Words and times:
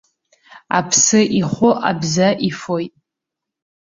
Аԥсы 0.77 1.19
ихәы 1.39 1.69
абза 1.89 2.27
ифоит! 2.49 2.93